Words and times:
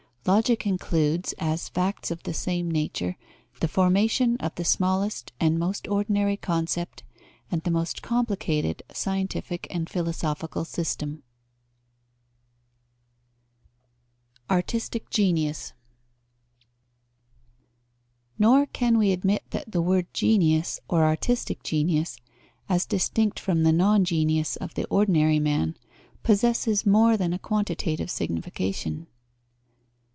Logic 0.27 0.67
includes, 0.67 1.33
as 1.39 1.67
facts 1.67 2.11
of 2.11 2.21
the 2.21 2.33
same 2.33 2.69
nature, 2.69 3.17
the 3.59 3.67
formation 3.67 4.37
of 4.37 4.53
the 4.53 4.63
smallest 4.63 5.33
and 5.39 5.57
most 5.57 5.87
ordinary 5.87 6.37
concept 6.37 7.01
and 7.49 7.63
the 7.63 7.71
most 7.71 8.03
complicated 8.03 8.83
scientific 8.93 9.65
and 9.71 9.89
philosophical 9.89 10.63
system. 10.63 11.23
Artistic 14.47 15.09
genius. 15.09 15.73
Nor 18.37 18.67
can 18.67 18.99
we 18.99 19.11
admit 19.11 19.43
that 19.49 19.71
the 19.71 19.81
word 19.81 20.05
genius 20.13 20.79
or 20.87 21.03
artistic 21.03 21.63
genius, 21.63 22.17
as 22.69 22.85
distinct 22.85 23.39
from 23.39 23.63
the 23.63 23.73
non 23.73 24.05
genius 24.05 24.55
of 24.55 24.75
the 24.75 24.85
ordinary 24.85 25.39
man, 25.39 25.75
possesses 26.21 26.85
more 26.85 27.17
than 27.17 27.33
a 27.33 27.39
quantitative 27.39 28.11
signification. 28.11 29.07